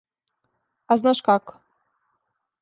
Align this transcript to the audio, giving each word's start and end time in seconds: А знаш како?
А 0.95 0.97
знаш 1.01 1.21
како? 1.29 1.57